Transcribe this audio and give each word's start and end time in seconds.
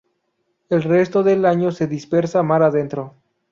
El 0.69 0.81
resto 0.81 1.21
del 1.21 1.45
año 1.45 1.71
se 1.71 1.85
dispersa 1.85 2.41
mar 2.41 2.63
adentro. 2.63 3.17